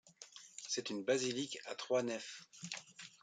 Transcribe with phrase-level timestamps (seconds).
[0.67, 2.47] C'est une basilique à trois nefs.